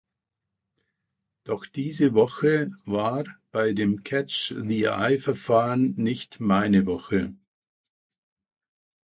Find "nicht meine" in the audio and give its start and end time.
5.95-6.87